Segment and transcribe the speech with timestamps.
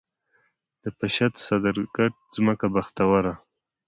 [0.83, 3.33] د پشد، صدرګټ ځمکه بختوره